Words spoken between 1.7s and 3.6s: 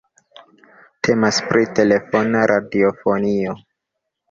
telefona radiofonio.